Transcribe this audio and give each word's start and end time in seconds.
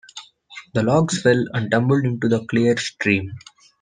The 0.73 0.81
logs 0.81 1.21
fell 1.21 1.45
and 1.53 1.69
tumbled 1.69 2.05
into 2.05 2.27
the 2.27 2.43
clear 2.47 2.75
stream. 2.77 3.33